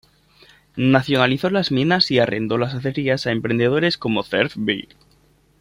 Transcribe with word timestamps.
Nacionalizó 0.77 1.51
las 1.51 1.69
minas 1.71 2.09
y 2.09 2.17
arrendó 2.17 2.57
las 2.57 2.73
acerías 2.73 3.27
a 3.27 3.31
emprendedores 3.31 3.99
como 3.99 4.23
Cerf 4.23 4.53
Beer. 4.57 4.89